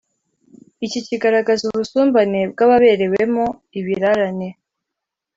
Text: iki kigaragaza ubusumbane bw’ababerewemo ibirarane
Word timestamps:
iki 0.85 0.99
kigaragaza 1.07 1.61
ubusumbane 1.65 2.39
bw’ababerewemo 2.51 3.45
ibirarane 3.79 4.49